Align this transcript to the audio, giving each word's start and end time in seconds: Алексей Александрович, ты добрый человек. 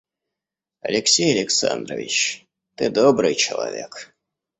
Алексей 0.81 1.31
Александрович, 1.35 2.47
ты 2.75 2.89
добрый 2.89 3.35
человек. 3.35 4.15